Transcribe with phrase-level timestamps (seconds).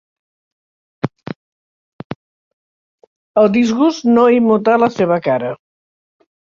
[3.45, 5.57] El disgust no immutà la seva cara.